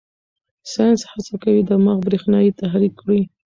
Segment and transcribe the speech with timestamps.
[0.71, 3.21] ساینس هڅه کوي دماغ برېښنايي تحریک کړي.